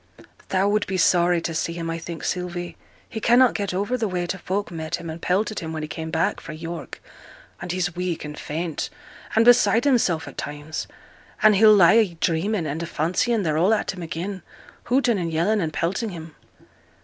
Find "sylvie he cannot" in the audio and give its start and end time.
2.23-3.53